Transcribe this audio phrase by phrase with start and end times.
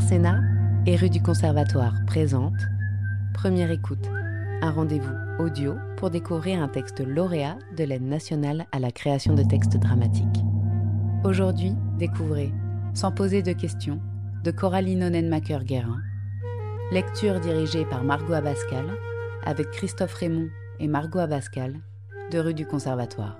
[0.00, 0.40] Arsena
[0.86, 2.56] et rue du Conservatoire présente
[3.34, 4.08] Première écoute,
[4.62, 9.42] un rendez-vous audio pour découvrir un texte lauréat de l'aide nationale à la création de
[9.42, 10.42] textes dramatiques.
[11.22, 12.50] Aujourd'hui, découvrez
[12.94, 14.00] Sans poser de questions
[14.42, 16.00] de Coraline Onenmaker-Guérin,
[16.92, 18.86] lecture dirigée par Margot Abascal
[19.44, 20.48] avec Christophe Raymond
[20.78, 21.78] et Margot Abascal
[22.32, 23.36] de rue du Conservatoire.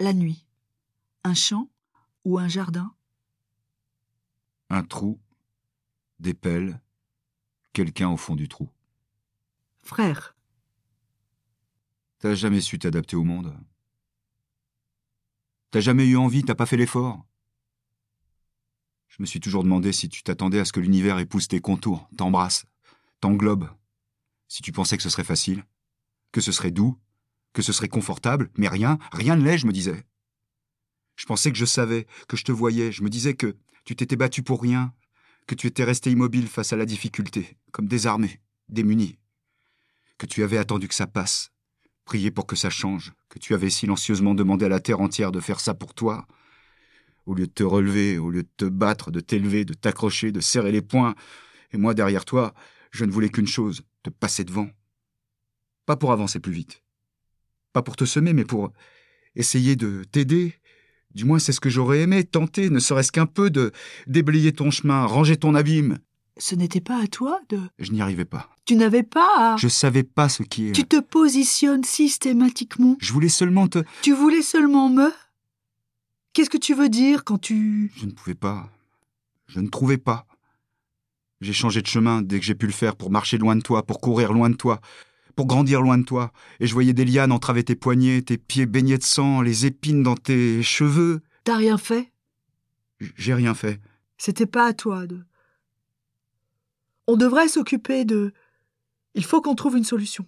[0.00, 0.45] La nuit.
[1.26, 1.68] Un champ
[2.24, 2.94] ou un jardin?
[4.70, 5.20] Un trou,
[6.20, 6.80] des pelles,
[7.72, 8.70] quelqu'un au fond du trou.
[9.78, 10.36] Frère.
[12.20, 13.58] T'as jamais su t'adapter au monde?
[15.72, 17.26] T'as jamais eu envie, t'as pas fait l'effort?
[19.08, 22.08] Je me suis toujours demandé si tu t'attendais à ce que l'univers épouse tes contours,
[22.16, 22.66] t'embrasse,
[23.18, 23.68] t'englobe.
[24.46, 25.64] Si tu pensais que ce serait facile,
[26.30, 26.96] que ce serait doux,
[27.52, 30.06] que ce serait confortable, mais rien, rien ne l'est, je me disais.
[31.16, 34.16] Je pensais que je savais, que je te voyais, je me disais que tu t'étais
[34.16, 34.92] battu pour rien,
[35.46, 39.18] que tu étais resté immobile face à la difficulté, comme désarmé, démuni,
[40.18, 41.52] que tu avais attendu que ça passe,
[42.04, 45.40] prié pour que ça change, que tu avais silencieusement demandé à la terre entière de
[45.40, 46.26] faire ça pour toi,
[47.24, 50.40] au lieu de te relever, au lieu de te battre, de t'élever, de t'accrocher, de
[50.40, 51.14] serrer les poings,
[51.72, 52.54] et moi derrière toi,
[52.90, 54.68] je ne voulais qu'une chose, te passer devant.
[55.86, 56.82] Pas pour avancer plus vite,
[57.72, 58.72] pas pour te semer, mais pour
[59.34, 60.54] essayer de t'aider.
[61.16, 63.72] Du moins, c'est ce que j'aurais aimé, tenter, ne serait-ce qu'un peu, de
[64.06, 65.96] déblayer ton chemin, ranger ton abîme.
[66.36, 67.58] Ce n'était pas à toi de...
[67.78, 68.50] Je n'y arrivais pas.
[68.66, 69.56] Tu n'avais pas à...
[69.56, 70.72] Je savais pas ce qui est.
[70.72, 72.98] Tu te positionnes systématiquement.
[73.00, 73.78] Je voulais seulement te.
[74.02, 75.10] Tu voulais seulement me...
[76.34, 77.90] Qu'est-ce que tu veux dire quand tu...
[77.96, 78.68] Je ne pouvais pas.
[79.46, 80.26] Je ne trouvais pas.
[81.40, 83.86] J'ai changé de chemin dès que j'ai pu le faire pour marcher loin de toi,
[83.86, 84.82] pour courir loin de toi,
[85.36, 88.66] pour grandir loin de toi, et je voyais des lianes entraver tes poignets, tes pieds
[88.66, 91.22] baignés de sang, les épines dans tes cheveux.
[91.44, 92.10] T'as rien fait?
[93.16, 93.80] J'ai rien fait.
[94.16, 95.22] C'était pas à toi de...
[97.06, 98.32] On devrait s'occuper de...
[99.14, 100.26] Il faut qu'on trouve une solution.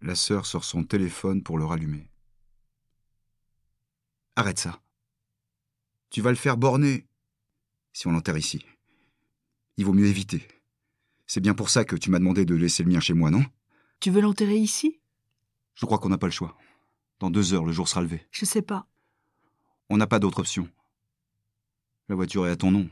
[0.00, 2.08] La sœur sort son téléphone pour le rallumer.
[4.36, 4.80] Arrête ça.
[6.10, 7.06] Tu vas le faire borner
[7.92, 8.64] si on l'enterre ici.
[9.76, 10.46] Il vaut mieux éviter.
[11.26, 13.44] C'est bien pour ça que tu m'as demandé de laisser le mien chez moi, non?
[14.04, 15.00] Tu veux l'enterrer ici?
[15.76, 16.58] Je crois qu'on n'a pas le choix.
[17.20, 18.20] Dans deux heures, le jour sera levé.
[18.32, 18.86] Je sais pas.
[19.88, 20.68] On n'a pas d'autre option.
[22.10, 22.90] La voiture est à ton nom.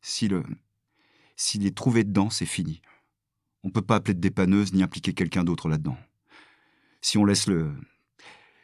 [0.00, 0.42] Si le.
[1.36, 2.80] S'il est trouvé dedans, c'est fini.
[3.62, 5.98] On peut pas appeler de dépanneuse ni impliquer quelqu'un d'autre là-dedans.
[7.02, 7.70] Si on laisse le.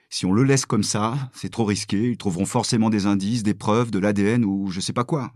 [0.08, 2.12] Si on le laisse comme ça, c'est trop risqué.
[2.12, 5.34] Ils trouveront forcément des indices, des preuves, de l'ADN ou je sais pas quoi.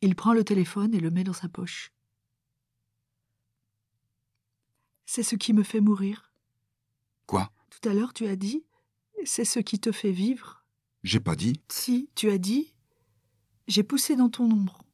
[0.00, 1.92] Il prend le téléphone et le met dans sa poche.
[5.12, 6.32] C'est ce qui me fait mourir.
[7.26, 7.50] Quoi?
[7.68, 8.64] Tout à l'heure, tu as dit
[9.24, 10.64] c'est ce qui te fait vivre.
[11.02, 11.60] J'ai pas dit.
[11.68, 12.72] Si, tu as dit
[13.66, 14.84] j'ai poussé dans ton ombre.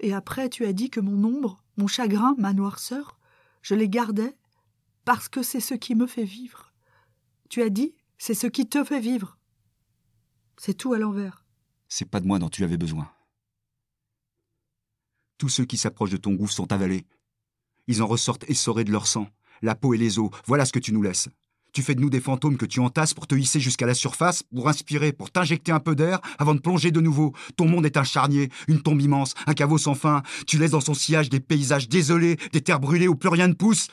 [0.00, 3.20] Et après, tu as dit que mon ombre, mon chagrin, ma noirceur,
[3.62, 4.36] je les gardais
[5.04, 6.72] parce que c'est ce qui me fait vivre.
[7.48, 9.38] Tu as dit c'est ce qui te fait vivre.
[10.56, 11.44] C'est tout à l'envers.
[11.86, 13.08] C'est pas de moi dont tu avais besoin.
[15.38, 17.06] Tous ceux qui s'approchent de ton gouffre sont avalés.
[17.88, 19.28] Ils en ressortent essorés de leur sang,
[19.62, 20.30] la peau et les os.
[20.46, 21.28] Voilà ce que tu nous laisses.
[21.72, 24.42] Tu fais de nous des fantômes que tu entasses pour te hisser jusqu'à la surface,
[24.42, 27.34] pour inspirer, pour t'injecter un peu d'air, avant de plonger de nouveau.
[27.56, 30.22] Ton monde est un charnier, une tombe immense, un caveau sans fin.
[30.46, 33.54] Tu laisses dans son sillage des paysages désolés, des terres brûlées où plus rien ne
[33.54, 33.88] pousse.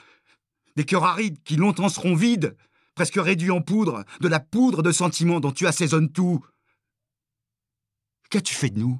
[0.76, 2.56] Des cœurs arides qui longtemps seront vides,
[2.96, 6.44] presque réduits en poudre, de la poudre de sentiments dont tu assaisonnes tout.
[8.30, 9.00] Qu'as-tu fait de nous?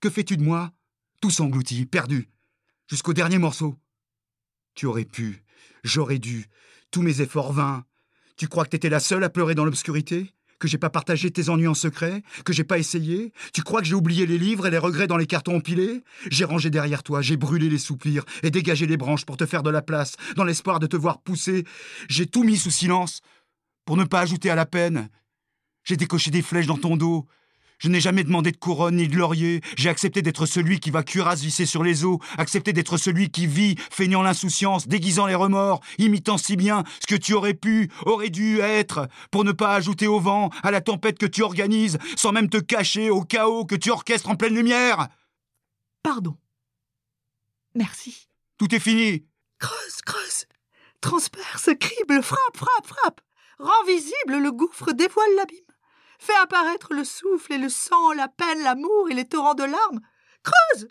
[0.00, 0.72] Que fais-tu de moi?
[1.20, 2.30] Tous engloutis, perdus,
[2.90, 3.76] jusqu'au dernier morceau.
[4.74, 5.44] Tu aurais pu,
[5.84, 6.46] j'aurais dû,
[6.90, 7.84] tous mes efforts vains.
[8.36, 10.32] Tu crois que t'étais la seule à pleurer dans l'obscurité?
[10.58, 12.22] Que j'ai pas partagé tes ennuis en secret?
[12.44, 13.32] Que j'ai pas essayé?
[13.54, 16.02] Tu crois que j'ai oublié les livres et les regrets dans les cartons empilés?
[16.30, 19.62] J'ai rangé derrière toi, j'ai brûlé les soupirs et dégagé les branches pour te faire
[19.62, 21.64] de la place, dans l'espoir de te voir pousser.
[22.08, 23.20] J'ai tout mis sous silence,
[23.84, 25.08] pour ne pas ajouter à la peine.
[25.84, 27.26] J'ai décoché des flèches dans ton dos,
[27.80, 29.62] je n'ai jamais demandé de couronne ni de laurier.
[29.76, 33.46] J'ai accepté d'être celui qui va cuirasse visser sur les os, accepté d'être celui qui
[33.46, 38.28] vit, feignant l'insouciance, déguisant les remords, imitant si bien ce que tu aurais pu, aurais
[38.28, 42.32] dû être, pour ne pas ajouter au vent, à la tempête que tu organises, sans
[42.32, 45.08] même te cacher au chaos que tu orchestres en pleine lumière.
[46.02, 46.36] Pardon.
[47.74, 48.28] Merci.
[48.58, 49.24] Tout est fini.
[49.58, 50.44] Creuse, creuse.
[51.00, 53.20] Transperce, crible, frappe, frappe, frappe.
[53.58, 55.69] Rends visible le gouffre, dévoile l'abîme.
[56.20, 60.00] Fais apparaître le souffle et le sang, la peine, l'amour et les torrents de larmes.
[60.42, 60.86] Creuse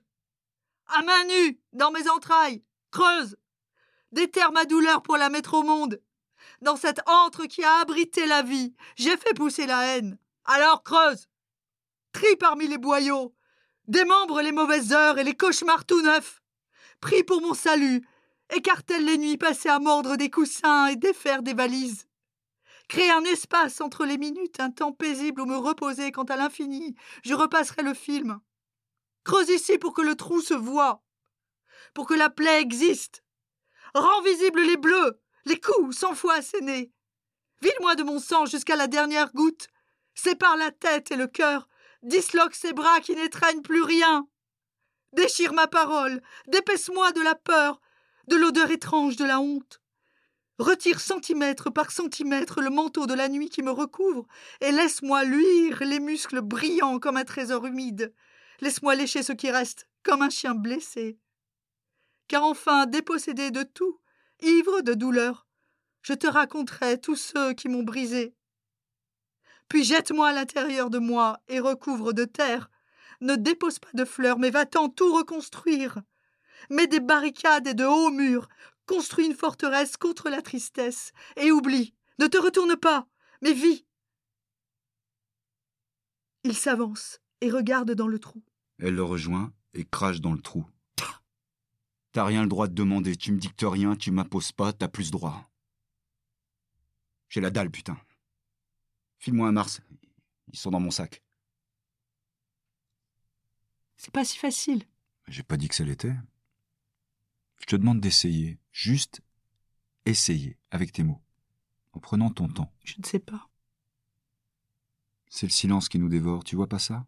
[0.88, 3.38] À main nue, dans mes entrailles, creuse
[4.12, 6.02] Déterre ma douleur pour la mettre au monde.
[6.62, 10.18] Dans cette antre qui a abrité la vie, j'ai fait pousser la haine.
[10.46, 11.28] Alors creuse
[12.12, 13.36] Trie parmi les boyaux
[13.88, 16.42] Démembre les mauvaises heures et les cauchemars tout neufs
[17.02, 18.02] Prie pour mon salut
[18.52, 22.09] Écartèle les nuits passées à mordre des coussins et défaire des valises
[22.90, 26.96] Crée un espace entre les minutes, un temps paisible où me reposer quant à l'infini.
[27.24, 28.40] Je repasserai le film.
[29.24, 31.04] Creuse ici pour que le trou se voie,
[31.94, 33.24] pour que la plaie existe.
[33.94, 36.92] Rends visibles les bleus, les coups cent fois assénés.
[37.62, 39.68] Vide-moi de mon sang jusqu'à la dernière goutte.
[40.16, 41.68] Sépare la tête et le cœur.
[42.02, 44.28] Disloque ces bras qui n'étreignent plus rien.
[45.14, 46.22] Déchire ma parole.
[46.48, 47.82] Dépaisse-moi de la peur,
[48.28, 49.80] de l'odeur étrange de la honte.
[50.60, 54.28] Retire centimètre par centimètre le manteau de la nuit qui me recouvre,
[54.60, 58.14] et laisse-moi luire les muscles brillants comme un trésor humide.
[58.60, 61.18] Laisse-moi lécher ce qui reste, comme un chien blessé.
[62.28, 64.02] Car enfin, dépossédé de tout,
[64.42, 65.48] ivre de douleur,
[66.02, 68.36] je te raconterai tous ceux qui m'ont brisé.
[69.70, 72.70] Puis jette-moi à l'intérieur de moi et recouvre de terre.
[73.22, 76.02] Ne dépose pas de fleurs, mais va-t'en tout reconstruire.
[76.70, 78.50] Mets des barricades et de hauts murs,
[78.90, 81.94] Construis une forteresse contre la tristesse, et oublie.
[82.18, 83.08] Ne te retourne pas,
[83.44, 83.86] mais vis.
[86.44, 88.44] Il s'avance et regarde dans le trou.
[88.80, 90.66] Elle le rejoint et crache dans le trou.
[92.14, 95.12] T'as rien le droit de demander, tu me dictes rien, tu m'imposes pas, t'as plus
[95.12, 95.52] droit.
[97.28, 98.02] J'ai la dalle, putain.
[99.20, 99.82] File-moi un Mars,
[100.52, 101.22] ils sont dans mon sac.
[103.98, 104.84] C'est pas si facile.
[105.28, 106.16] J'ai pas dit que ça l'était.
[107.60, 108.59] Je te demande d'essayer.
[108.82, 109.20] Juste
[110.06, 111.22] essayer avec tes mots.
[111.92, 112.74] En prenant ton temps.
[112.86, 113.50] Je ne sais pas.
[115.28, 117.06] C'est le silence qui nous dévore, tu vois pas ça?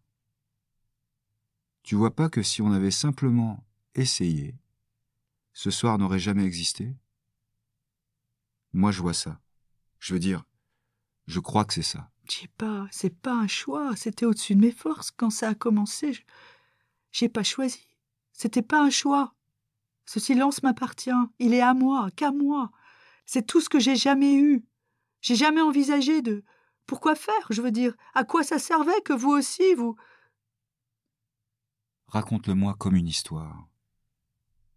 [1.84, 3.64] Tu vois pas que si on avait simplement
[3.96, 4.54] essayé,
[5.54, 6.94] ce soir n'aurait jamais existé?
[8.74, 9.40] Moi je vois ça.
[10.00, 10.44] Je veux dire,
[11.28, 12.12] je crois que c'est ça.
[12.30, 15.12] Je sais pas, c'est pas un choix, c'était au-dessus de mes forces.
[15.12, 16.22] Quand ça a commencé, je...
[17.14, 17.88] j'ai pas choisi.
[18.34, 19.34] C'était pas un choix.
[20.12, 21.10] Ce silence m'appartient,
[21.40, 22.70] il est à moi, qu'à moi.
[23.26, 24.66] C'est tout ce que j'ai jamais eu.
[25.22, 26.44] J'ai jamais envisagé de.
[26.86, 27.96] Pourquoi faire, je veux dire?
[28.14, 29.96] À quoi ça servait que vous aussi, vous?
[32.08, 33.70] Raconte-le-moi comme une histoire.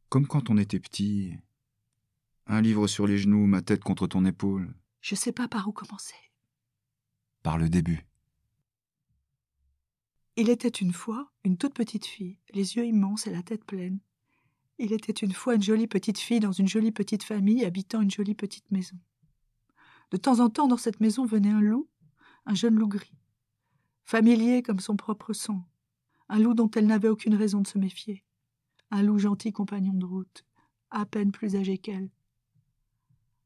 [0.09, 1.37] Comme quand on était petit.
[2.47, 4.73] Un livre sur les genoux, ma tête contre ton épaule.
[5.01, 6.31] Je sais pas par où commencer.
[7.43, 8.07] Par le début.
[10.37, 13.99] Il était une fois une toute petite fille, les yeux immenses et la tête pleine.
[14.79, 18.11] Il était une fois une jolie petite fille dans une jolie petite famille habitant une
[18.11, 18.97] jolie petite maison.
[20.11, 21.89] De temps en temps, dans cette maison venait un loup,
[22.47, 23.15] un jeune loup gris,
[24.05, 25.65] familier comme son propre sang,
[26.29, 28.25] un loup dont elle n'avait aucune raison de se méfier,
[28.91, 30.45] un loup gentil compagnon de route,
[30.91, 32.11] à peine plus âgé qu'elle.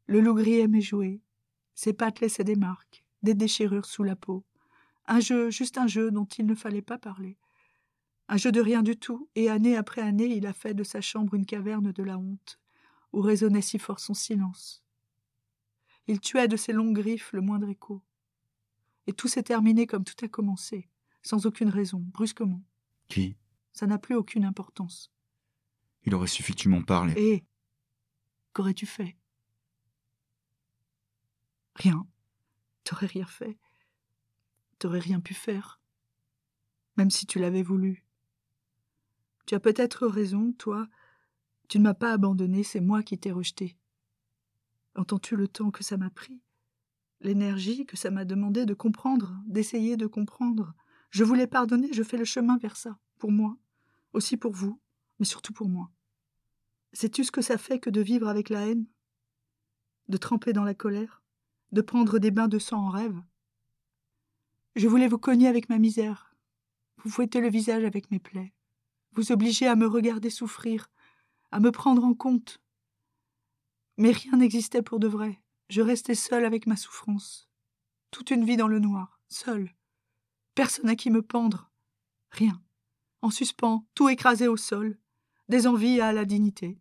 [0.06, 1.20] Le loup gris aimait jouer,
[1.74, 4.44] ses pattes laissaient des marques, des déchirures sous la peau,
[5.06, 7.38] un jeu, juste un jeu dont il ne fallait pas parler,
[8.28, 11.00] un jeu de rien du tout, et année après année il a fait de sa
[11.00, 12.60] chambre une caverne de la honte,
[13.12, 14.84] où résonnait si fort son silence.
[16.06, 18.02] Il tuait de ses longues griffes le moindre écho.
[19.06, 20.88] Et tout s'est terminé comme tout a commencé,
[21.22, 22.62] sans aucune raison, brusquement.
[23.08, 23.36] Qui?
[23.72, 25.10] Ça n'a plus aucune importance.
[26.04, 27.12] Il aurait suffi que tu m'en parles.
[27.16, 27.44] Et
[28.52, 29.16] qu'aurais-tu fait?
[31.74, 32.06] Rien.
[32.84, 33.58] T'aurais rien fait.
[34.78, 35.80] T'aurais rien pu faire.
[36.96, 38.04] Même si tu l'avais voulu.
[39.48, 40.88] Tu as peut-être raison, toi.
[41.68, 43.78] Tu ne m'as pas abandonné, c'est moi qui t'ai rejeté.
[44.94, 46.42] Entends-tu le temps que ça m'a pris?
[47.22, 50.74] L'énergie que ça m'a demandé de comprendre, d'essayer de comprendre?
[51.08, 53.56] Je voulais pardonner, je fais le chemin vers ça, pour moi,
[54.12, 54.78] aussi pour vous,
[55.18, 55.90] mais surtout pour moi.
[56.92, 58.84] Sais-tu ce que ça fait que de vivre avec la haine?
[60.08, 61.22] De tremper dans la colère?
[61.72, 63.18] De prendre des bains de sang en rêve?
[64.76, 66.36] Je voulais vous cogner avec ma misère,
[66.98, 68.52] vous fouetter le visage avec mes plaies
[69.12, 70.90] vous obliger à me regarder souffrir,
[71.50, 72.60] à me prendre en compte.
[73.96, 75.40] Mais rien n'existait pour de vrai.
[75.68, 77.48] Je restais seule avec ma souffrance.
[78.10, 79.74] Toute une vie dans le noir, seule.
[80.54, 81.70] Personne à qui me pendre.
[82.30, 82.62] Rien.
[83.22, 84.98] En suspens, tout écrasé au sol.
[85.48, 86.78] Des envies à la dignité.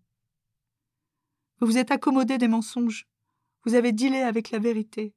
[1.59, 3.07] Vous vous êtes accommodé des mensonges.
[3.65, 5.15] Vous avez dealé avec la vérité.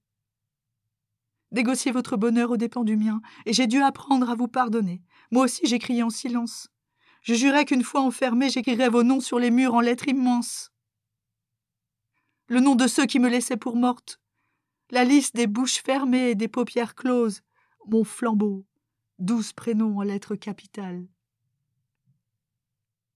[1.53, 5.03] Négociez votre bonheur aux dépens du mien, et j'ai dû apprendre à vous pardonner.
[5.31, 6.69] Moi aussi j'ai crié en silence.
[7.21, 10.73] Je jurais qu'une fois enfermé, j'écrirais vos noms sur les murs en lettres immenses.
[12.49, 14.21] Le nom de ceux qui me laissaient pour morte.
[14.91, 17.43] La liste des bouches fermées et des paupières closes.
[17.87, 18.65] Mon flambeau.
[19.19, 21.07] Douze prénoms en lettres capitales.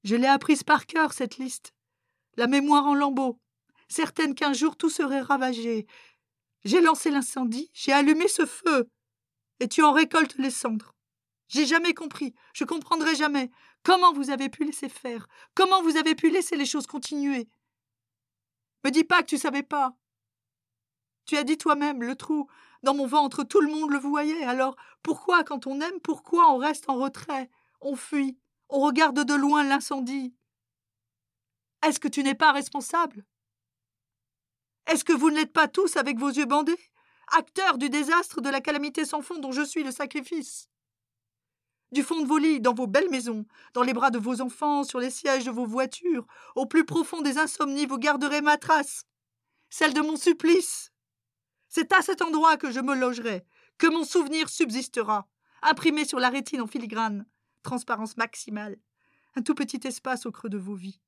[0.04, 1.74] Je l'ai apprise par cœur, cette liste.
[2.36, 3.40] La mémoire en lambeaux.
[3.88, 5.86] Certaine qu'un jour tout serait ravagé.
[6.64, 8.88] J'ai lancé l'incendie, j'ai allumé ce feu.
[9.60, 10.93] et tu en récoltes les cendres.
[11.48, 13.50] J'ai jamais compris, je comprendrai jamais.
[13.82, 17.48] Comment vous avez pu laisser faire, comment vous avez pu laisser les choses continuer?
[18.84, 19.96] Me dis pas que tu savais pas.
[21.26, 22.48] Tu as dit toi-même, le trou,
[22.82, 24.44] dans mon ventre, tout le monde le voyait.
[24.44, 29.34] Alors, pourquoi, quand on aime, pourquoi on reste en retrait, on fuit, on regarde de
[29.34, 30.34] loin l'incendie.
[31.82, 33.24] Est-ce que tu n'es pas responsable?
[34.86, 36.78] Est-ce que vous ne l'êtes pas tous avec vos yeux bandés,
[37.28, 40.68] acteurs du désastre de la calamité sans fond dont je suis le sacrifice?
[41.92, 44.84] Du fond de vos lits, dans vos belles maisons, dans les bras de vos enfants,
[44.84, 49.04] sur les sièges de vos voitures, au plus profond des insomnies, vous garderez ma trace,
[49.70, 50.92] celle de mon supplice.
[51.68, 53.46] C'est à cet endroit que je me logerai,
[53.78, 55.28] que mon souvenir subsistera,
[55.62, 57.26] imprimé sur la rétine en filigrane,
[57.62, 58.76] transparence maximale,
[59.36, 61.00] un tout petit espace au creux de vos vies.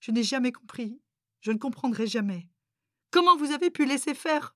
[0.00, 1.00] Je n'ai jamais compris,
[1.40, 2.48] je ne comprendrai jamais.
[3.10, 4.54] Comment vous avez pu laisser faire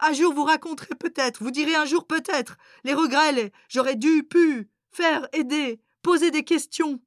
[0.00, 4.24] Un jour vous raconterez peut-être, vous direz un jour peut-être, les regrets, les j'aurais dû,
[4.24, 7.00] pu, faire, aider, poser des questions.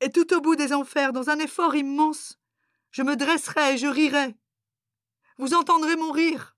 [0.00, 2.38] Et tout au bout des enfers, dans un effort immense,
[2.90, 4.36] je me dresserai et je rirai,
[5.38, 6.56] vous entendrez mon rire.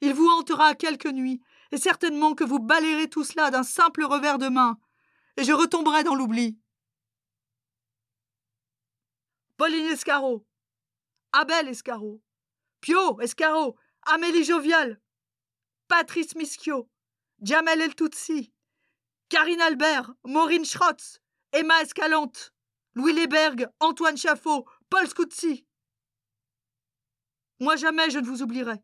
[0.00, 1.40] Il vous hantera quelques nuits,
[1.72, 4.78] et certainement que vous balayerez tout cela d'un simple revers de main,
[5.36, 6.58] et je retomberai dans l'oubli.
[9.56, 10.44] Pauline Escarot,
[11.32, 12.20] Abel Escarot,
[12.80, 15.00] Pio Escarot, Amélie Jovial,
[15.88, 16.88] Patrice Mischio,
[17.40, 18.52] Jamel El Tutsi,
[19.28, 21.20] Karine Albert, Maureen Schrotz,
[21.52, 22.52] Emma Escalante,
[22.94, 25.66] Louis Leberg, Antoine Chaffot, Paul Scuzzi.
[27.60, 28.82] Moi jamais je ne vous oublierai.